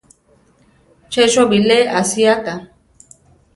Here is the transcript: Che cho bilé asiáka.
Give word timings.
Che 1.11 1.23
cho 1.31 1.43
bilé 1.51 1.79
asiáka. 1.99 2.55